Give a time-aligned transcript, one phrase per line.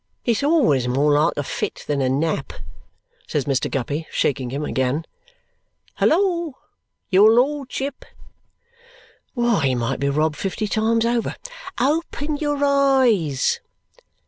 [0.25, 2.53] "It's always more like a fit than a nap,"
[3.27, 3.69] says Mr.
[3.69, 5.05] Guppy, shaking him again.
[5.93, 6.53] "Halloa,
[7.11, 8.05] your lordship!
[9.35, 11.35] Why, he might be robbed fifty times over!
[11.79, 13.59] Open your eyes!"